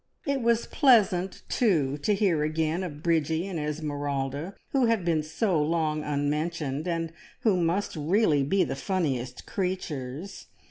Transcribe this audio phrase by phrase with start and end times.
[0.25, 5.61] It was pleasant, too, to hear again of Bridgie and Esmeralda, who had been so
[5.61, 10.47] long unmentioned, and who must really be the funniest creatures!